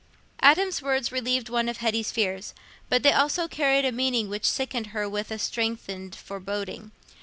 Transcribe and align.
Adam's 0.41 0.81
words 0.81 1.11
relieved 1.11 1.47
one 1.47 1.69
of 1.69 1.77
Hetty's 1.77 2.09
fears, 2.11 2.55
but 2.89 3.03
they 3.03 3.11
also 3.13 3.47
carried 3.47 3.85
a 3.85 3.91
meaning 3.91 4.29
which 4.29 4.45
sickened 4.49 4.87
her 4.87 5.07
with 5.07 5.29
a 5.29 5.37
strengthened 5.37 6.15
foreboding. 6.15 6.91